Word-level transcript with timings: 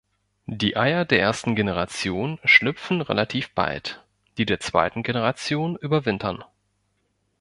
Die 0.47 0.77
Eier 0.77 1.05
der 1.05 1.19
ersten 1.19 1.55
Generation 1.55 2.39
schlüpfen 2.43 3.01
relativ 3.01 3.51
bald, 3.53 4.03
die 4.39 4.47
der 4.47 4.59
zweiten 4.59 5.03
Generation 5.03 5.75
überwintern. 5.75 6.43